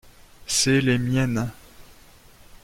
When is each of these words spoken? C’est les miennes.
C’est 0.47 0.81
les 0.81 0.97
miennes. 0.97 1.47